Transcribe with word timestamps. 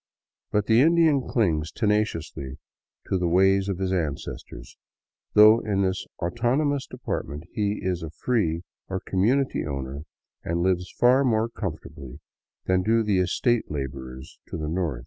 But 0.51 0.65
the 0.65 0.81
Indian 0.81 1.21
clings 1.27 1.71
tenaciously 1.71 2.57
to 3.05 3.19
the 3.19 3.27
ways 3.27 3.69
of 3.69 3.77
his 3.77 3.93
ancestors, 3.93 4.75
though 5.35 5.59
in 5.59 5.83
this 5.83 6.07
autonomous 6.17 6.87
department 6.87 7.43
he 7.51 7.77
is 7.83 8.01
a 8.01 8.09
free 8.09 8.63
or 8.87 8.99
community 8.99 9.63
owner 9.63 10.01
and 10.43 10.63
lives 10.63 10.91
far 10.99 11.23
more 11.23 11.49
comfortably 11.49 12.19
than 12.65 12.81
do 12.81 13.03
the 13.03 13.19
estate 13.19 13.69
laborers 13.69 14.39
to 14.47 14.57
the 14.57 14.67
north. 14.69 14.99